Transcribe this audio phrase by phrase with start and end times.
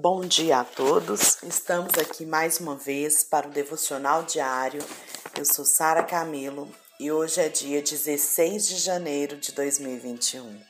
[0.00, 1.42] Bom dia a todos.
[1.42, 4.80] Estamos aqui mais uma vez para o devocional diário.
[5.36, 10.62] Eu sou Sara Camilo e hoje é dia 16 de janeiro de 2021.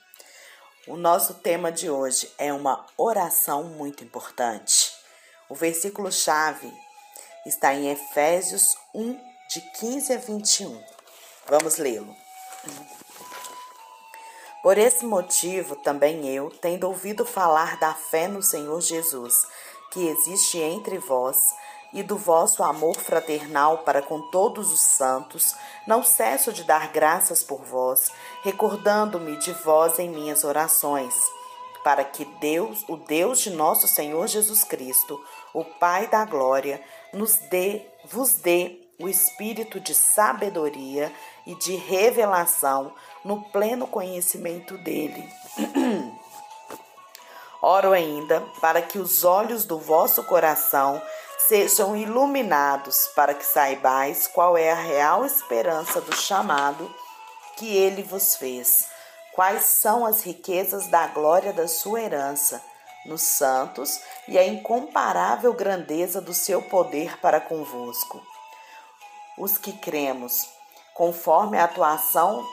[0.86, 4.94] O nosso tema de hoje é uma oração muito importante.
[5.46, 6.72] O versículo chave
[7.44, 9.12] está em Efésios 1
[9.50, 10.82] de 15 a 21.
[11.46, 12.16] Vamos lê-lo.
[14.62, 19.46] Por esse motivo, também eu, tendo ouvido falar da fé no Senhor Jesus,
[19.90, 21.38] que existe entre vós,
[21.92, 25.54] e do vosso amor fraternal para com todos os santos,
[25.86, 31.14] não cesso de dar graças por vós, recordando-me de vós em minhas orações,
[31.82, 35.18] para que Deus, o Deus de nosso Senhor Jesus Cristo,
[35.54, 36.82] o Pai da glória,
[37.12, 41.12] nos dê, vos dê o espírito de sabedoria
[41.46, 42.92] e de revelação
[43.24, 45.32] no pleno conhecimento dele.
[47.62, 51.00] Oro ainda para que os olhos do vosso coração
[51.46, 56.92] sejam iluminados, para que saibais qual é a real esperança do chamado
[57.56, 58.88] que ele vos fez,
[59.32, 62.62] quais são as riquezas da glória da sua herança
[63.06, 68.20] nos santos e a incomparável grandeza do seu poder para convosco.
[69.38, 70.48] Os que cremos,
[70.94, 72.44] conforme a atuação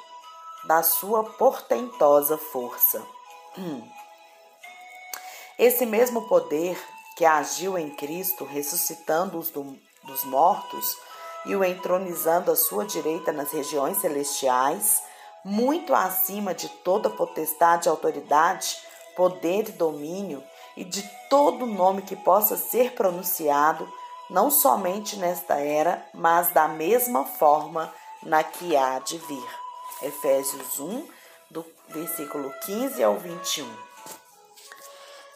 [0.66, 3.06] da sua portentosa força.
[3.58, 3.88] Hum.
[5.58, 6.78] Esse mesmo poder
[7.16, 10.98] que agiu em Cristo, ressuscitando-os do, dos mortos
[11.46, 15.02] e o entronizando à sua direita nas regiões celestiais,
[15.44, 18.78] muito acima de toda potestade autoridade,
[19.16, 20.44] poder e domínio,
[20.76, 23.88] e de todo nome que possa ser pronunciado,
[24.30, 29.50] não somente nesta era, mas da mesma forma na que há de vir.
[30.02, 31.08] Efésios 1,
[31.50, 33.68] do versículo 15 ao 21.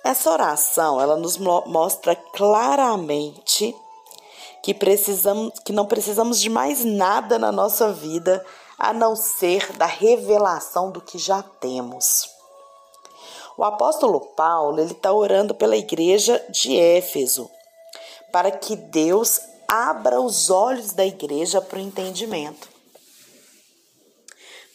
[0.03, 3.75] Essa oração, ela nos mostra claramente
[4.63, 8.45] que precisamos que não precisamos de mais nada na nossa vida
[8.77, 12.29] a não ser da revelação do que já temos.
[13.57, 17.49] O apóstolo Paulo ele está orando pela igreja de Éfeso
[18.31, 22.67] para que Deus abra os olhos da igreja para o entendimento.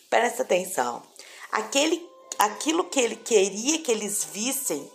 [0.09, 1.03] Presta atenção.
[1.51, 4.89] Aquele, aquilo que ele queria que eles vissem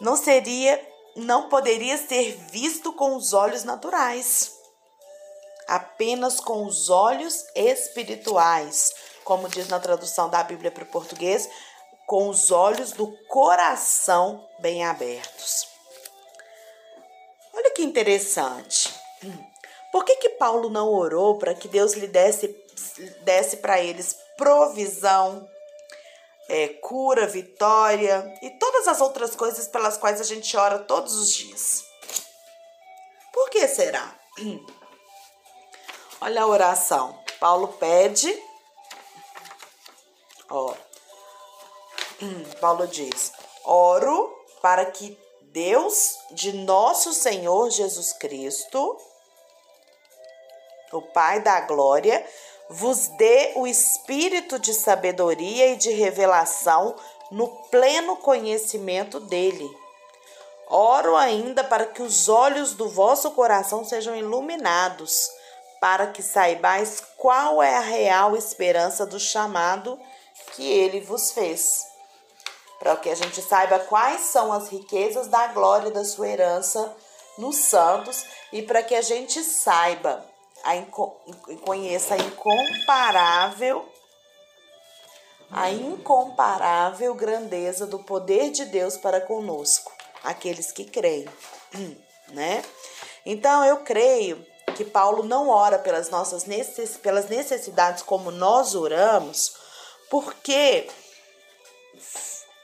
[0.00, 0.80] não seria,
[1.16, 4.52] não poderia ser visto com os olhos naturais,
[5.66, 8.92] apenas com os olhos espirituais,
[9.24, 11.48] como diz na tradução da Bíblia para o português,
[12.06, 15.69] com os olhos do coração bem abertos.
[17.60, 18.90] Olha que interessante.
[19.92, 22.48] Por que, que Paulo não orou para que Deus lhe desse,
[23.22, 25.46] desse para eles provisão,
[26.48, 31.30] é, cura, vitória e todas as outras coisas pelas quais a gente ora todos os
[31.34, 31.84] dias?
[33.30, 34.18] Por que será?
[36.22, 37.22] Olha a oração.
[37.38, 38.42] Paulo pede,
[40.48, 40.74] ó,
[42.58, 43.32] Paulo diz:
[43.64, 45.18] Oro para que
[45.52, 48.96] Deus de nosso Senhor Jesus Cristo,
[50.92, 52.24] o Pai da glória,
[52.68, 56.94] vos dê o espírito de sabedoria e de revelação
[57.32, 59.68] no pleno conhecimento dele.
[60.68, 65.28] Oro ainda para que os olhos do vosso coração sejam iluminados,
[65.80, 69.98] para que saibais qual é a real esperança do chamado
[70.52, 71.89] que ele vos fez
[72.80, 76.96] para que a gente saiba quais são as riquezas da glória da sua herança
[77.38, 80.24] nos santos e para que a gente saiba
[81.48, 83.86] e conheça a incomparável
[85.50, 89.92] a incomparável grandeza do poder de Deus para conosco,
[90.22, 91.28] aqueles que creem,
[92.28, 92.62] né?
[93.26, 94.46] Então eu creio
[94.76, 99.56] que Paulo não ora pelas nossas necess, pelas necessidades como nós oramos,
[100.08, 100.88] porque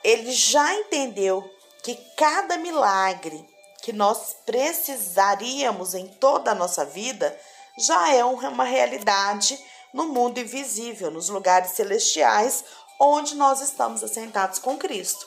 [0.03, 1.49] ele já entendeu
[1.83, 3.47] que cada milagre
[3.83, 7.39] que nós precisaríamos em toda a nossa vida
[7.79, 9.59] já é uma realidade
[9.93, 12.65] no mundo invisível, nos lugares celestiais,
[12.99, 15.27] onde nós estamos assentados com Cristo.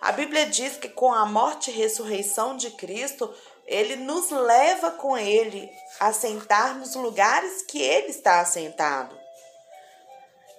[0.00, 3.32] A Bíblia diz que com a morte e ressurreição de Cristo,
[3.66, 9.18] ele nos leva com ele a sentar nos lugares que ele está assentado.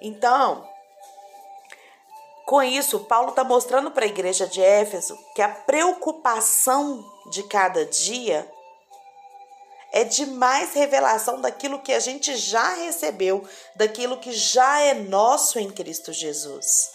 [0.01, 0.67] Então,
[2.45, 7.83] com isso, Paulo está mostrando para a igreja de Éfeso que a preocupação de cada
[7.85, 8.49] dia
[9.91, 13.43] é de mais revelação daquilo que a gente já recebeu,
[13.75, 16.91] daquilo que já é nosso em Cristo Jesus.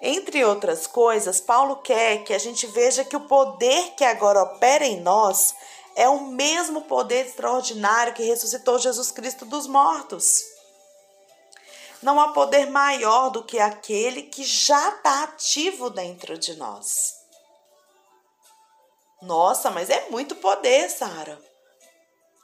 [0.00, 4.86] Entre outras coisas, Paulo quer que a gente veja que o poder que agora opera
[4.86, 5.54] em nós
[5.94, 10.57] é o mesmo poder extraordinário que ressuscitou Jesus Cristo dos mortos.
[12.02, 17.18] Não há poder maior do que aquele que já está ativo dentro de nós.
[19.20, 21.40] Nossa, mas é muito poder, Sara.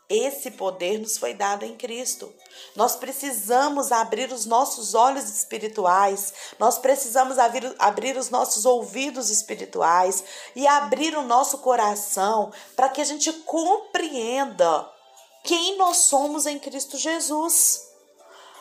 [0.08, 2.32] Esse poder nos foi dado em Cristo.
[2.76, 10.22] Nós precisamos abrir os nossos olhos espirituais, nós precisamos abrir, abrir os nossos ouvidos espirituais
[10.54, 14.90] e abrir o nosso coração para que a gente compreenda
[15.42, 17.88] quem nós somos em Cristo Jesus.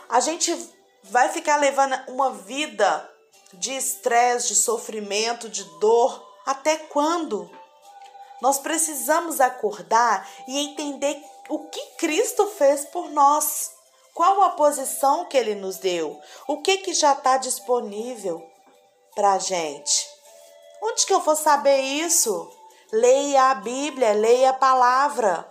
[0.07, 0.55] A gente
[1.03, 3.09] vai ficar levando uma vida
[3.53, 7.49] de estresse, de sofrimento, de dor, até quando?
[8.41, 13.71] Nós precisamos acordar e entender o que Cristo fez por nós.
[14.13, 16.19] Qual a posição que ele nos deu?
[16.47, 18.45] O que que já está disponível
[19.15, 20.09] para a gente?
[20.81, 22.51] Onde que eu vou saber isso?
[22.91, 25.49] Leia a Bíblia, leia a palavra.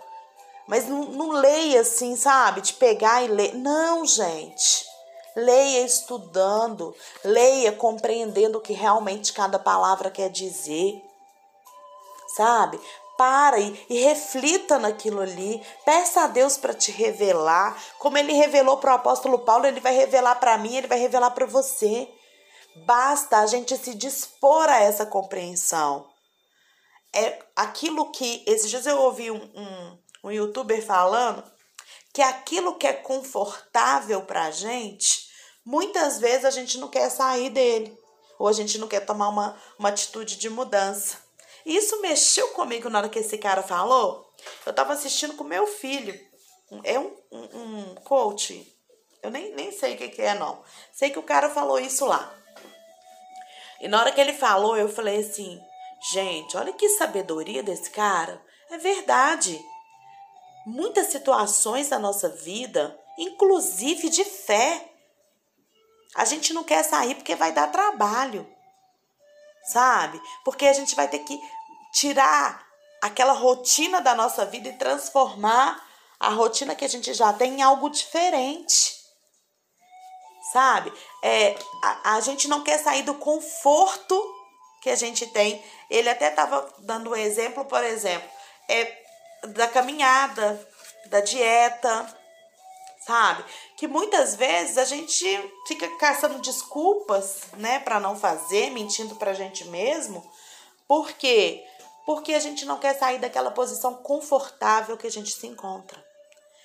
[0.67, 2.61] Mas não, não leia assim, sabe?
[2.61, 3.53] De pegar e ler.
[3.55, 4.92] Não, gente.
[5.35, 11.01] Leia estudando, leia compreendendo o que realmente cada palavra quer dizer.
[12.35, 12.79] Sabe?
[13.17, 15.61] para e, e, reflita naquilo ali.
[15.85, 17.81] Peça a Deus para te revelar.
[17.99, 21.31] Como ele revelou para o apóstolo Paulo, ele vai revelar para mim, ele vai revelar
[21.31, 22.09] para você.
[22.85, 26.07] Basta a gente se dispor a essa compreensão.
[27.15, 28.43] É aquilo que.
[28.47, 31.43] Esses dias eu ouvi um, um, um youtuber falando
[32.13, 35.27] que aquilo que é confortável para a gente,
[35.65, 37.97] muitas vezes a gente não quer sair dele.
[38.37, 41.17] Ou a gente não quer tomar uma, uma atitude de mudança.
[41.65, 44.31] Isso mexeu comigo na hora que esse cara falou.
[44.65, 46.19] Eu tava assistindo com meu filho.
[46.83, 48.69] É um, um, um coach.
[49.21, 50.61] Eu nem, nem sei o que, que é, não.
[50.91, 52.35] Sei que o cara falou isso lá.
[53.79, 55.59] E na hora que ele falou, eu falei assim:
[56.11, 58.41] gente, olha que sabedoria desse cara.
[58.69, 59.63] É verdade.
[60.65, 64.89] Muitas situações da nossa vida, inclusive de fé,
[66.15, 68.47] a gente não quer sair porque vai dar trabalho
[69.63, 70.21] sabe?
[70.43, 71.39] Porque a gente vai ter que
[71.93, 72.65] tirar
[73.01, 75.81] aquela rotina da nossa vida e transformar
[76.19, 79.01] a rotina que a gente já tem em algo diferente.
[80.51, 80.91] Sabe?
[81.23, 84.21] É, a, a gente não quer sair do conforto
[84.81, 85.63] que a gente tem.
[85.89, 88.29] Ele até estava dando um exemplo, por exemplo,
[88.69, 89.02] é,
[89.49, 90.59] da caminhada,
[91.07, 92.07] da dieta,
[93.05, 93.43] sabe?
[93.77, 95.25] Que muitas vezes a gente
[95.67, 100.23] fica caçando desculpas, né, para não fazer, mentindo pra gente mesmo.
[100.87, 101.63] Por quê?
[102.05, 106.03] Porque a gente não quer sair daquela posição confortável que a gente se encontra.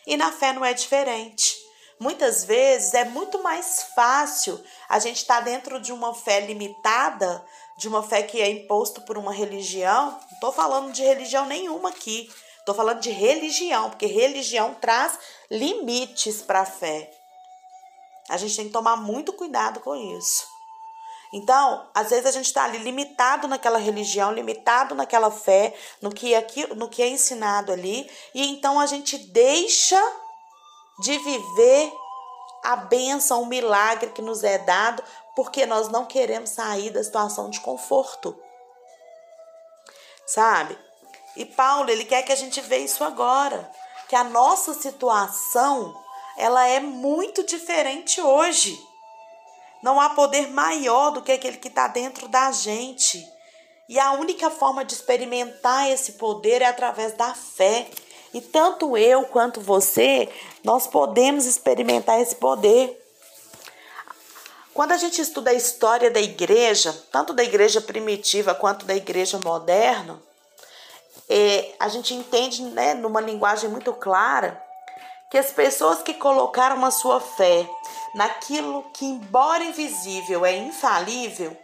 [0.07, 1.57] E na fé não é diferente.
[2.01, 7.45] Muitas vezes é muito mais fácil a gente estar tá dentro de uma fé limitada,
[7.77, 10.13] de uma fé que é imposto por uma religião.
[10.13, 12.31] Não estou falando de religião nenhuma aqui.
[12.69, 15.19] Estou falando de religião, porque religião traz
[15.50, 17.11] limites para a fé.
[18.29, 20.47] A gente tem que tomar muito cuidado com isso.
[21.32, 26.35] Então, às vezes a gente está ali limitado naquela religião, limitado naquela fé, no que,
[26.35, 29.99] é, no que é ensinado ali, e então a gente deixa
[31.00, 31.91] de viver
[32.62, 35.03] a bênção, o milagre que nos é dado,
[35.35, 38.38] porque nós não queremos sair da situação de conforto.
[40.26, 40.88] Sabe?
[41.39, 43.71] E Paulo, ele quer que a gente veja isso agora,
[44.09, 45.97] que a nossa situação,
[46.37, 48.77] ela é muito diferente hoje.
[49.81, 53.25] Não há poder maior do que aquele que está dentro da gente.
[53.89, 57.87] E a única forma de experimentar esse poder é através da fé.
[58.35, 60.29] E tanto eu quanto você,
[60.65, 63.01] nós podemos experimentar esse poder.
[64.75, 69.39] Quando a gente estuda a história da igreja, tanto da igreja primitiva quanto da igreja
[69.39, 70.21] moderna,
[71.29, 74.63] é, a gente entende, né, numa linguagem muito clara,
[75.31, 77.69] que as pessoas que colocaram a sua fé
[78.15, 81.56] naquilo que, embora invisível, é infalível,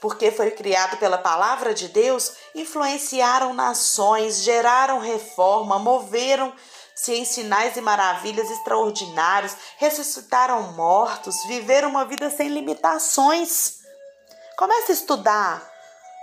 [0.00, 7.80] porque foi criado pela palavra de Deus, influenciaram nações, geraram reforma, moveram-se em sinais e
[7.80, 13.78] maravilhas extraordinários, ressuscitaram mortos, viveram uma vida sem limitações.
[14.56, 15.71] Comece a estudar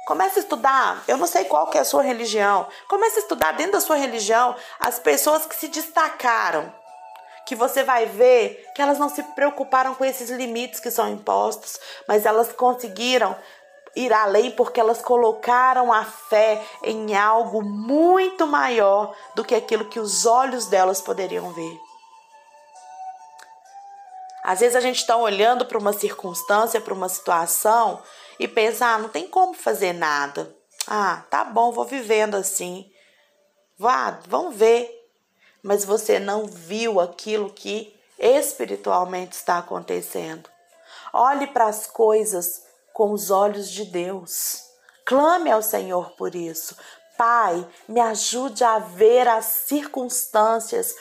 [0.10, 1.04] Comece a estudar.
[1.08, 2.68] Eu não sei qual que é a sua religião.
[2.88, 6.74] Comece a estudar dentro da sua religião as pessoas que se destacaram.
[7.46, 11.80] Que você vai ver que elas não se preocuparam com esses limites que são impostos,
[12.08, 13.36] mas elas conseguiram
[13.96, 20.00] ir além porque elas colocaram a fé em algo muito maior do que aquilo que
[20.00, 21.78] os olhos delas poderiam ver.
[24.44, 28.02] Às vezes a gente está olhando para uma circunstância, para uma situação
[28.40, 30.56] e pensa, ah, não tem como fazer nada.
[30.88, 32.90] Ah, tá bom, vou vivendo assim.
[33.78, 34.90] Vá, vamos ver.
[35.62, 40.50] Mas você não viu aquilo que espiritualmente está acontecendo.
[41.14, 44.64] Olhe para as coisas com os olhos de Deus.
[45.06, 46.78] Clame ao Senhor por isso.
[47.18, 50.96] Pai, me ajude a ver as circunstâncias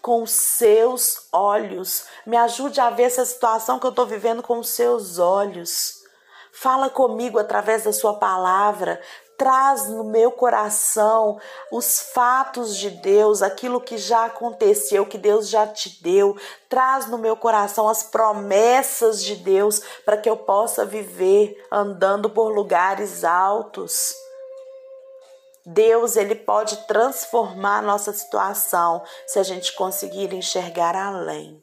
[0.00, 2.04] com os seus olhos.
[2.24, 5.99] Me ajude a ver essa situação que eu estou vivendo com os seus olhos.
[6.52, 9.00] Fala comigo através da sua palavra
[9.40, 11.40] traz no meu coração
[11.72, 16.36] os fatos de Deus, aquilo que já aconteceu, que Deus já te deu.
[16.68, 22.52] Traz no meu coração as promessas de Deus para que eu possa viver andando por
[22.52, 24.14] lugares altos.
[25.64, 31.62] Deus, ele pode transformar a nossa situação se a gente conseguir enxergar além.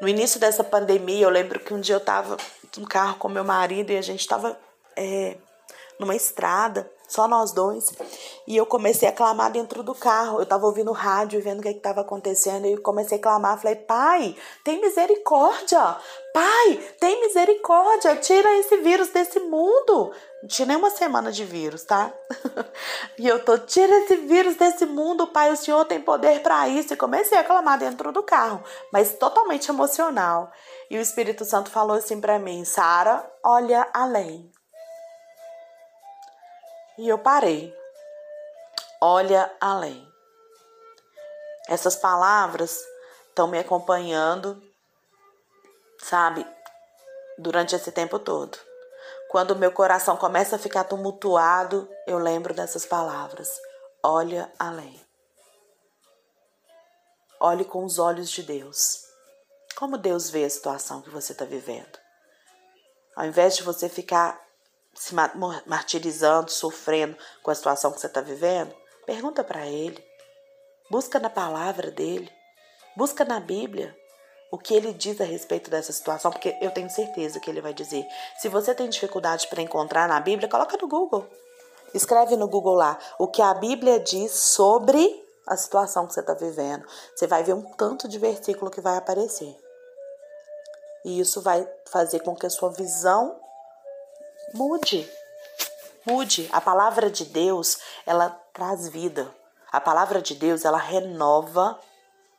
[0.00, 2.36] No início dessa pandemia, eu lembro que um dia eu estava
[2.78, 4.58] no carro com meu marido e a gente estava
[4.96, 5.36] é,
[5.98, 7.92] numa estrada, só nós dois.
[8.46, 10.40] E eu comecei a clamar dentro do carro.
[10.40, 12.66] Eu tava ouvindo o rádio, vendo o que estava acontecendo.
[12.66, 13.60] E comecei a clamar.
[13.60, 15.96] Falei, pai, tem misericórdia.
[16.32, 18.16] Pai, tem misericórdia.
[18.16, 20.12] Tira esse vírus desse mundo.
[20.42, 22.12] Não tinha nem uma semana de vírus, tá?
[23.18, 25.52] e eu tô, tira esse vírus desse mundo, pai.
[25.52, 26.94] O senhor tem poder para isso.
[26.94, 30.50] E comecei a clamar dentro do carro, mas totalmente emocional.
[30.90, 34.52] E o Espírito Santo falou assim para mim: Sara, olha além.
[36.98, 37.74] E eu parei.
[39.00, 40.06] Olha além.
[41.68, 42.78] Essas palavras
[43.28, 44.62] estão me acompanhando,
[45.98, 46.46] sabe,
[47.38, 48.56] durante esse tempo todo.
[49.30, 53.60] Quando meu coração começa a ficar tumultuado, eu lembro dessas palavras.
[54.02, 55.04] Olha além.
[57.40, 59.03] Olhe com os olhos de Deus.
[59.76, 61.98] Como Deus vê a situação que você está vivendo.
[63.16, 64.40] Ao invés de você ficar
[64.94, 65.14] se
[65.66, 70.02] martirizando, sofrendo com a situação que você está vivendo, pergunta para ele.
[70.90, 72.30] Busca na palavra dele.
[72.96, 73.96] Busca na Bíblia
[74.52, 77.74] o que ele diz a respeito dessa situação, porque eu tenho certeza que ele vai
[77.74, 78.06] dizer.
[78.38, 81.26] Se você tem dificuldade para encontrar na Bíblia, coloca no Google.
[81.92, 86.34] Escreve no Google lá o que a Bíblia diz sobre a situação que você está
[86.34, 86.86] vivendo.
[87.14, 89.63] Você vai ver um tanto de versículo que vai aparecer.
[91.04, 93.38] E isso vai fazer com que a sua visão
[94.54, 95.10] Mude.
[96.06, 96.48] Mude.
[96.52, 99.28] A palavra de Deus, ela traz vida.
[99.72, 101.76] A palavra de Deus, ela renova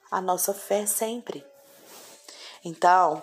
[0.10, 1.46] a nossa fé sempre.
[2.64, 3.22] Então,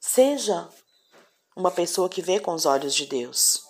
[0.00, 0.68] seja
[1.54, 3.62] uma pessoa que vê com os olhos de Deus.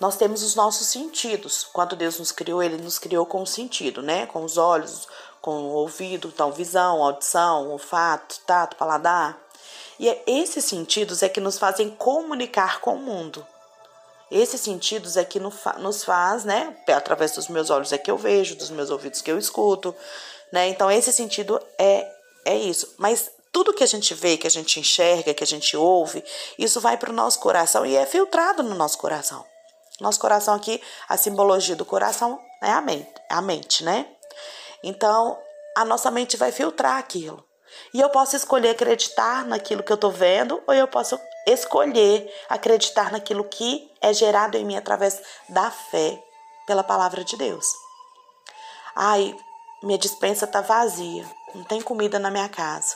[0.00, 1.62] Nós temos os nossos sentidos.
[1.62, 4.26] Quando Deus nos criou, Ele nos criou com o sentido, né?
[4.26, 5.06] Com os olhos,
[5.44, 9.38] com o ouvido, então visão, audição, olfato, tato, paladar.
[10.00, 13.46] E é esses sentidos é que nos fazem comunicar com o mundo.
[14.30, 16.74] Esses sentidos é que nos faz, né?
[16.88, 19.94] Através dos meus olhos é que eu vejo, dos meus ouvidos que eu escuto,
[20.50, 20.66] né?
[20.68, 22.10] Então esse sentido é
[22.46, 22.94] é isso.
[22.96, 26.24] Mas tudo que a gente vê, que a gente enxerga, que a gente ouve,
[26.58, 29.44] isso vai para o nosso coração e é filtrado no nosso coração.
[30.00, 34.06] Nosso coração aqui, a simbologia do coração é a mente, a mente, né?
[34.86, 35.38] Então,
[35.74, 37.42] a nossa mente vai filtrar aquilo.
[37.92, 43.10] E eu posso escolher acreditar naquilo que eu estou vendo, ou eu posso escolher acreditar
[43.10, 46.22] naquilo que é gerado em mim através da fé
[46.66, 47.66] pela palavra de Deus.
[48.94, 49.34] Ai,
[49.82, 52.94] minha dispensa está vazia, não tem comida na minha casa.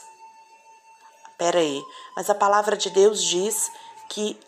[1.39, 1.83] Pera aí,
[2.15, 3.71] mas a palavra de Deus diz
[4.11, 4.39] que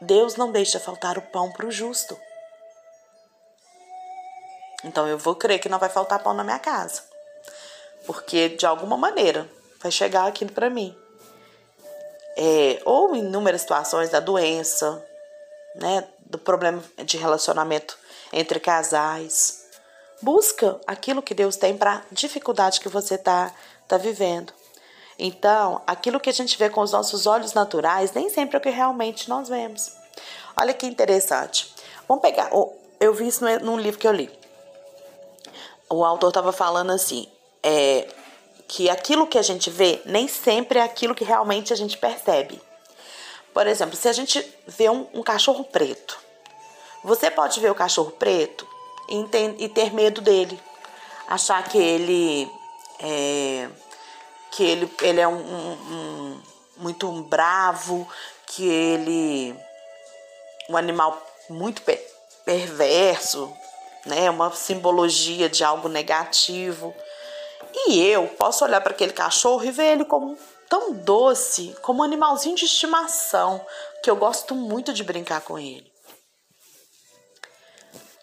[0.00, 2.18] Deus não deixa faltar o pão para o justo.
[4.84, 7.02] Então eu vou crer que não vai faltar pão na minha casa.
[8.06, 9.48] Porque de alguma maneira
[9.80, 10.96] vai chegar aqui para mim.
[12.36, 15.04] É, ou inúmeras situações da doença,
[15.74, 17.98] né, do problema de relacionamento
[18.32, 19.66] entre casais.
[20.20, 23.52] Busca aquilo que Deus tem para dificuldade que você está
[23.86, 24.52] tá vivendo.
[25.18, 28.62] Então, aquilo que a gente vê com os nossos olhos naturais nem sempre é o
[28.62, 29.92] que realmente nós vemos.
[30.56, 31.74] Olha que interessante.
[32.08, 32.50] Vamos pegar.
[32.98, 34.41] Eu vi isso num livro que eu li.
[35.92, 37.28] O autor estava falando assim:
[37.62, 38.08] é,
[38.66, 42.58] que aquilo que a gente vê nem sempre é aquilo que realmente a gente percebe.
[43.52, 46.18] Por exemplo, se a gente vê um, um cachorro preto,
[47.04, 48.66] você pode ver o cachorro preto
[49.06, 50.58] e, e ter medo dele,
[51.28, 52.50] achar que ele
[52.98, 53.68] é,
[54.50, 56.42] que ele, ele é um, um, um
[56.78, 58.08] muito bravo,
[58.46, 59.54] que ele
[60.70, 61.20] um animal
[61.50, 61.82] muito
[62.46, 63.52] perverso,
[64.06, 64.30] né?
[64.30, 66.94] Uma simbologia de algo negativo.
[67.86, 70.36] E eu posso olhar para aquele cachorro e ver ele como
[70.68, 73.64] tão doce, como um animalzinho de estimação,
[74.02, 75.90] que eu gosto muito de brincar com ele.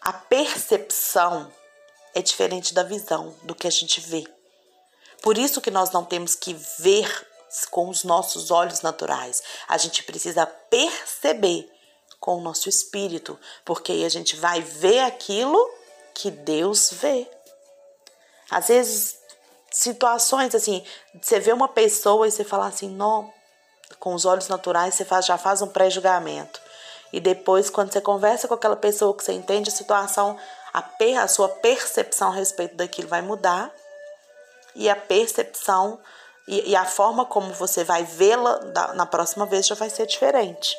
[0.01, 1.51] A percepção
[2.15, 4.24] é diferente da visão, do que a gente vê.
[5.21, 7.27] Por isso que nós não temos que ver
[7.69, 9.41] com os nossos olhos naturais.
[9.67, 11.69] A gente precisa perceber
[12.20, 15.58] com o nosso espírito, porque aí a gente vai ver aquilo
[16.14, 17.30] que Deus vê.
[18.50, 19.18] Às vezes,
[19.72, 20.84] situações assim,
[21.22, 23.32] você vê uma pessoa e você fala assim, não,
[24.00, 26.60] com os olhos naturais você faz, já faz um pré-julgamento.
[27.12, 30.38] E depois, quando você conversa com aquela pessoa que você entende a situação,
[30.74, 33.74] a, per, a sua percepção a respeito daquilo vai mudar
[34.76, 36.00] e a percepção
[36.48, 38.60] e, e a forma como você vai vê-la
[38.94, 40.76] na próxima vez já vai ser diferente.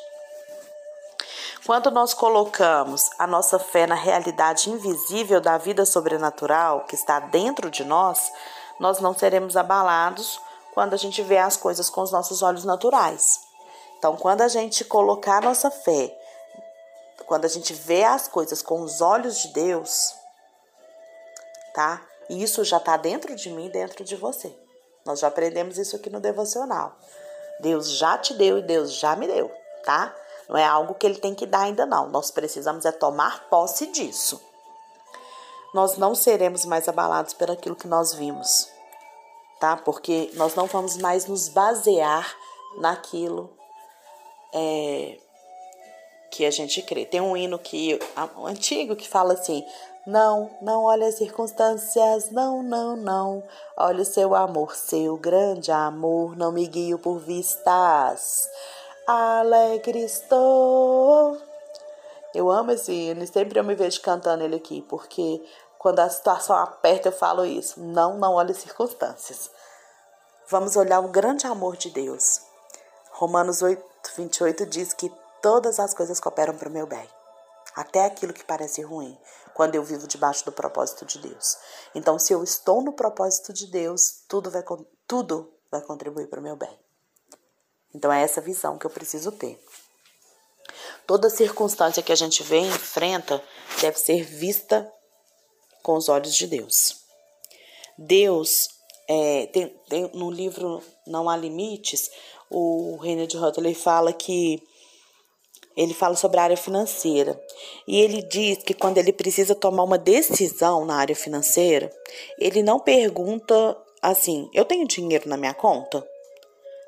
[1.71, 7.71] Quando nós colocamos a nossa fé na realidade invisível da vida sobrenatural que está dentro
[7.71, 8.33] de nós,
[8.81, 10.41] nós não seremos abalados
[10.75, 13.39] quando a gente vê as coisas com os nossos olhos naturais.
[13.97, 16.13] Então, quando a gente colocar a nossa fé,
[17.25, 20.13] quando a gente vê as coisas com os olhos de Deus,
[21.73, 22.05] tá?
[22.29, 24.53] Isso já está dentro de mim, dentro de você.
[25.07, 26.97] Nós já aprendemos isso aqui no devocional.
[27.61, 29.49] Deus já te deu e Deus já me deu,
[29.85, 30.13] tá?
[30.51, 32.09] Não é algo que ele tem que dar ainda não.
[32.09, 34.43] Nós precisamos é tomar posse disso.
[35.73, 38.69] Nós não seremos mais abalados pelo aquilo que nós vimos,
[39.61, 39.77] tá?
[39.77, 42.35] Porque nós não vamos mais nos basear
[42.79, 43.49] naquilo
[44.53, 45.21] é,
[46.33, 47.07] que a gente crê.
[47.07, 47.97] Tem um hino que
[48.37, 49.65] um antigo que fala assim:
[50.05, 53.45] não, não olhe as circunstâncias, não, não, não.
[53.77, 58.49] Olhe o seu amor, seu grande amor, não me guio por vistas.
[59.13, 61.37] Alegre estou.
[62.33, 65.45] Eu amo esse hino sempre eu me vejo cantando ele aqui, porque
[65.81, 67.81] quando a situação aperta eu falo isso.
[67.81, 69.51] Não, não olhe as circunstâncias.
[70.49, 72.41] Vamos olhar o grande amor de Deus.
[73.11, 73.83] Romanos 8,
[74.17, 75.13] 28 diz que
[75.43, 77.09] todas as coisas cooperam para o meu bem
[77.75, 79.19] até aquilo que parece ruim,
[79.55, 81.57] quando eu vivo debaixo do propósito de Deus.
[81.95, 84.65] Então, se eu estou no propósito de Deus, tudo vai,
[85.07, 86.90] tudo vai contribuir para o meu bem.
[87.95, 89.59] Então, é essa visão que eu preciso ter.
[91.07, 93.43] Toda circunstância que a gente vê e enfrenta
[93.81, 94.91] deve ser vista
[95.83, 96.97] com os olhos de Deus.
[97.99, 98.69] Deus,
[99.09, 102.11] é, tem, tem, no livro Não Há Limites,
[102.49, 104.63] o Reino de Rotterdam fala que
[105.77, 107.41] ele fala sobre a área financeira.
[107.87, 111.91] E ele diz que quando ele precisa tomar uma decisão na área financeira,
[112.39, 116.07] ele não pergunta assim: eu tenho dinheiro na minha conta?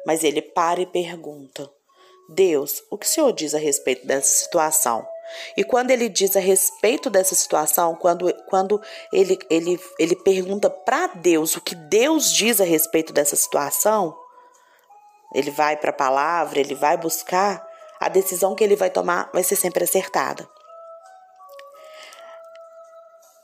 [0.06, 1.70] Mas ele para e pergunta:
[2.28, 5.06] Deus, o que o Senhor diz a respeito dessa situação?
[5.56, 8.80] E quando ele diz a respeito dessa situação, quando, quando
[9.12, 14.16] ele, ele, ele pergunta para Deus o que Deus diz a respeito dessa situação,
[15.34, 17.66] ele vai para a palavra, ele vai buscar,
[17.98, 20.48] a decisão que ele vai tomar vai ser sempre acertada.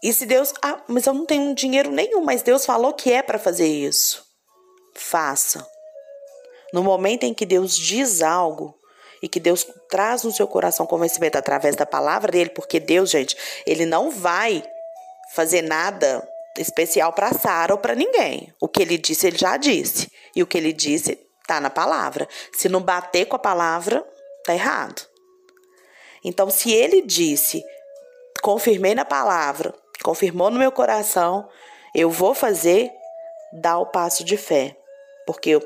[0.03, 3.23] E se Deus, ah, mas eu não tenho dinheiro nenhum, mas Deus falou que é
[3.23, 4.25] para fazer isso.
[4.95, 5.67] Faça.
[6.73, 8.75] No momento em que Deus diz algo
[9.23, 13.37] e que Deus traz no seu coração convencimento através da palavra dele, porque Deus, gente,
[13.67, 14.63] ele não vai
[15.35, 16.27] fazer nada
[16.57, 18.53] especial para Sara ou para ninguém.
[18.61, 20.11] O que ele disse, ele já disse.
[20.35, 22.29] E o que ele disse tá na palavra.
[22.53, 24.05] Se não bater com a palavra,
[24.49, 25.03] Está errado.
[26.25, 27.63] Então, se ele disse,
[28.43, 31.47] confirmei na palavra, confirmou no meu coração,
[31.95, 32.91] eu vou fazer,
[33.53, 34.75] dá o passo de fé.
[35.27, 35.61] Porque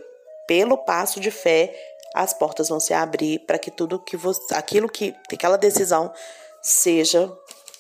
[0.47, 1.75] pelo passo de fé,
[2.15, 6.13] as portas vão se abrir para que tudo que você, aquilo que, aquela decisão
[6.61, 7.31] seja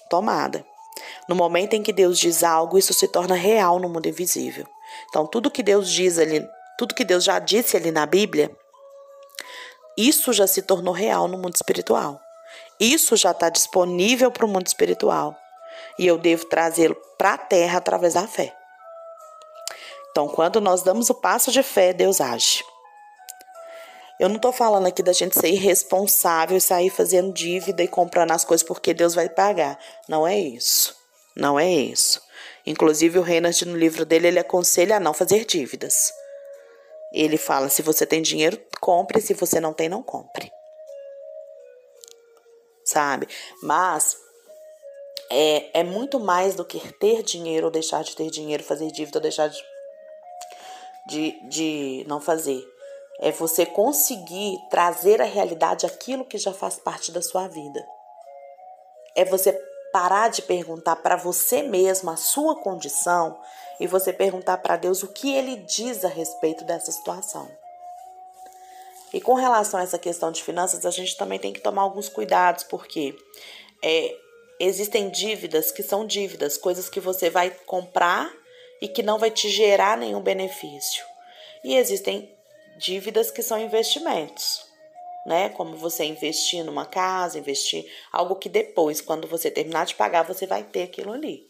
[0.09, 0.64] tomada.
[1.29, 4.66] No momento em que Deus diz algo, isso se torna real no mundo invisível.
[5.09, 6.46] Então, tudo que Deus diz ali,
[6.79, 8.51] tudo que Deus já disse ali na Bíblia,
[9.96, 12.20] isso já se tornou real no mundo espiritual.
[12.81, 15.37] Isso já está disponível para o mundo espiritual.
[15.98, 18.55] E eu devo trazê-lo para a terra através da fé.
[20.12, 22.62] Então, quando nós damos o passo de fé, Deus age.
[24.20, 28.31] Eu não estou falando aqui da gente ser irresponsável e sair fazendo dívida e comprando
[28.31, 29.79] as coisas porque Deus vai pagar.
[30.07, 30.94] Não é isso.
[31.35, 32.20] Não é isso.
[32.66, 36.12] Inclusive, o Reinhard, no livro dele, ele aconselha a não fazer dívidas.
[37.12, 40.53] Ele fala: se você tem dinheiro, compre, se você não tem, não compre.
[42.85, 43.27] Sabe?
[43.62, 44.16] Mas
[45.31, 49.18] é, é muito mais do que ter dinheiro ou deixar de ter dinheiro, fazer dívida
[49.18, 49.59] ou deixar de,
[51.06, 52.62] de, de não fazer.
[53.20, 57.84] É você conseguir trazer à realidade aquilo que já faz parte da sua vida.
[59.14, 59.52] É você
[59.92, 63.38] parar de perguntar para você mesmo a sua condição
[63.78, 67.48] e você perguntar para Deus o que ele diz a respeito dessa situação.
[69.12, 72.08] E com relação a essa questão de finanças, a gente também tem que tomar alguns
[72.08, 73.14] cuidados, porque
[73.84, 74.16] é,
[74.58, 78.32] existem dívidas que são dívidas, coisas que você vai comprar
[78.83, 81.05] e que não vai te gerar nenhum benefício.
[81.62, 82.37] E existem
[82.77, 84.66] dívidas que são investimentos,
[85.25, 85.51] né?
[85.51, 90.49] Como você investir numa casa, investir algo que depois, quando você terminar de pagar, você
[90.49, 91.49] vai ter aquilo ali.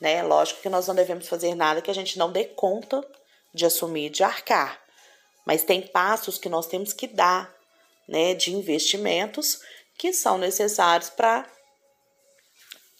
[0.00, 0.22] Né?
[0.22, 3.04] Lógico que nós não devemos fazer nada que a gente não dê conta
[3.52, 4.80] de assumir, de arcar.
[5.44, 7.52] Mas tem passos que nós temos que dar,
[8.06, 9.60] né, de investimentos
[9.98, 11.50] que são necessários para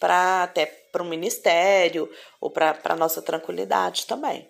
[0.01, 2.09] para até para o ministério
[2.41, 4.49] ou para a nossa tranquilidade também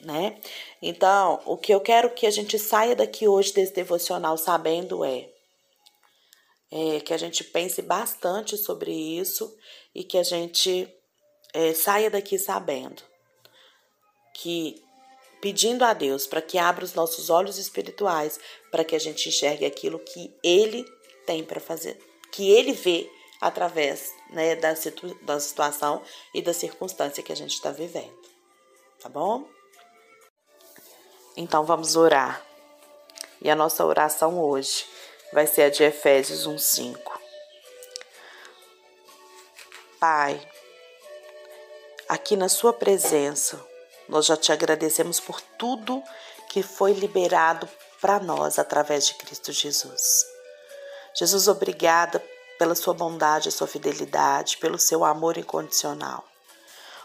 [0.00, 0.40] né?
[0.80, 5.28] Então, o que eu quero que a gente saia daqui hoje desse devocional sabendo é,
[6.70, 9.56] é que a gente pense bastante sobre isso
[9.94, 10.88] e que a gente
[11.52, 13.02] é, saia daqui sabendo
[14.34, 14.80] que
[15.40, 18.38] pedindo a Deus para que abra os nossos olhos espirituais
[18.70, 20.84] para que a gente enxergue aquilo que Ele
[21.26, 21.98] tem para fazer,
[22.30, 26.02] que Ele vê através né, da, situ da situação
[26.34, 28.18] e da circunstância que a gente está vivendo.
[29.00, 29.48] Tá bom?
[31.36, 32.42] Então vamos orar.
[33.40, 34.84] E a nossa oração hoje
[35.32, 36.98] vai ser a de Efésios 1:5.
[40.00, 40.48] Pai,
[42.08, 43.64] aqui na sua presença,
[44.08, 46.02] nós já te agradecemos por tudo
[46.48, 47.68] que foi liberado
[48.00, 50.24] para nós através de Cristo Jesus.
[51.14, 52.22] Jesus, obrigada
[52.58, 56.24] pela sua bondade e sua fidelidade, pelo seu amor incondicional.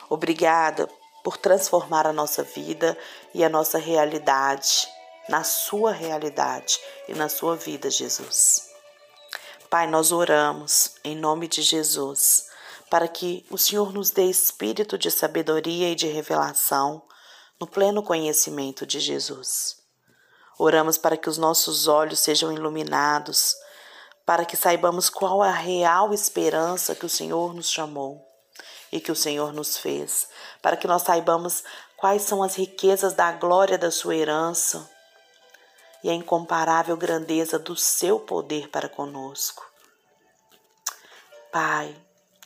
[0.09, 0.89] Obrigada
[1.23, 2.97] por transformar a nossa vida
[3.33, 4.87] e a nossa realidade
[5.27, 8.69] na sua realidade e na sua vida, Jesus.
[9.69, 12.47] Pai, nós oramos em nome de Jesus
[12.89, 17.01] para que o Senhor nos dê espírito de sabedoria e de revelação
[17.59, 19.77] no pleno conhecimento de Jesus.
[20.59, 23.55] Oramos para que os nossos olhos sejam iluminados,
[24.25, 28.25] para que saibamos qual a real esperança que o Senhor nos chamou
[28.91, 30.27] e que o Senhor nos fez,
[30.61, 31.63] para que nós saibamos
[31.97, 34.89] quais são as riquezas da glória da sua herança
[36.03, 39.65] e a incomparável grandeza do seu poder para conosco.
[41.51, 41.95] Pai,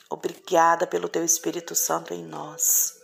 [0.08, 2.94] obrigada pelo teu Espírito Santo em nós.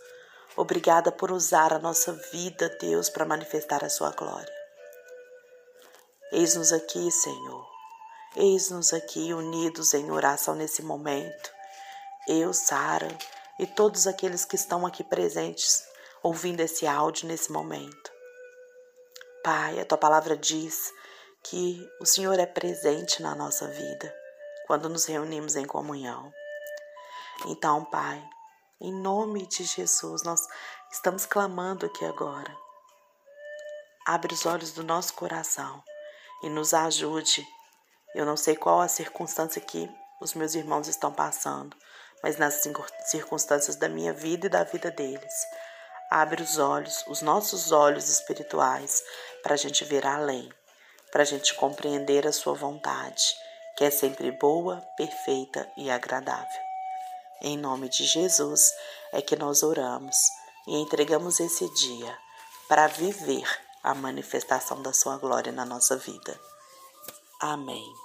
[0.55, 4.53] Obrigada por usar a nossa vida, Deus, para manifestar a sua glória.
[6.31, 7.74] Eis-nos aqui, Senhor.
[8.35, 11.51] Eis-nos aqui unidos em oração nesse momento.
[12.27, 13.07] Eu, Sara,
[13.57, 15.81] e todos aqueles que estão aqui presentes
[16.21, 18.11] ouvindo esse áudio nesse momento.
[19.41, 20.91] Pai, a tua palavra diz
[21.43, 24.13] que o Senhor é presente na nossa vida
[24.65, 26.33] quando nos reunimos em comunhão.
[27.45, 28.21] Então, Pai,
[28.81, 30.41] em nome de Jesus, nós
[30.91, 32.53] estamos clamando aqui agora.
[34.05, 35.81] Abre os olhos do nosso coração
[36.43, 37.47] e nos ajude.
[38.15, 41.75] Eu não sei qual a circunstância que os meus irmãos estão passando,
[42.23, 42.63] mas nas
[43.03, 45.33] circunstâncias da minha vida e da vida deles.
[46.09, 49.03] Abre os olhos, os nossos olhos espirituais,
[49.43, 50.49] para a gente ver além,
[51.11, 53.35] para a gente compreender a Sua vontade,
[53.75, 56.61] que é sempre boa, perfeita e agradável.
[57.41, 58.71] Em nome de Jesus
[59.11, 60.15] é que nós oramos
[60.65, 62.17] e entregamos esse dia
[62.69, 63.45] para viver
[63.83, 66.39] a manifestação da Sua glória na nossa vida.
[67.41, 68.04] Amém.